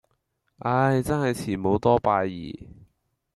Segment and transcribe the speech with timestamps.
[0.57, 2.67] 唉,真係慈母多敗兒